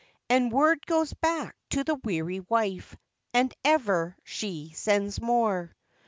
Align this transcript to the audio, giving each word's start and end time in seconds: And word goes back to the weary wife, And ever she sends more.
And 0.29 0.51
word 0.51 0.83
goes 0.87 1.13
back 1.13 1.55
to 1.69 1.83
the 1.83 1.93
weary 1.93 2.39
wife, 2.39 2.97
And 3.35 3.53
ever 3.63 4.17
she 4.23 4.71
sends 4.73 5.21
more. 5.21 5.75